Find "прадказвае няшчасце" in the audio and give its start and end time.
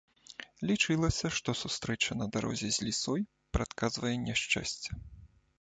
3.59-4.89